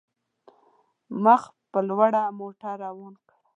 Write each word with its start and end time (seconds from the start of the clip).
مخ 1.23 1.41
په 1.71 1.79
لوړه 1.89 2.23
مو 2.27 2.33
موټر 2.39 2.73
روان 2.85 3.13
کړ. 3.27 3.37